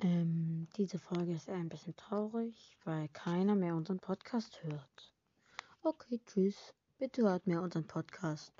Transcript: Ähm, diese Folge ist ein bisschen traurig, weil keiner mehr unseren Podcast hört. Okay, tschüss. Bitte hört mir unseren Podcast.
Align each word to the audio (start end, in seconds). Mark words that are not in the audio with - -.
Ähm, 0.00 0.68
diese 0.76 0.98
Folge 1.00 1.32
ist 1.32 1.48
ein 1.48 1.68
bisschen 1.68 1.96
traurig, 1.96 2.78
weil 2.84 3.08
keiner 3.08 3.56
mehr 3.56 3.74
unseren 3.74 3.98
Podcast 3.98 4.62
hört. 4.62 5.12
Okay, 5.82 6.20
tschüss. 6.24 6.72
Bitte 6.98 7.22
hört 7.22 7.48
mir 7.48 7.60
unseren 7.60 7.86
Podcast. 7.86 8.52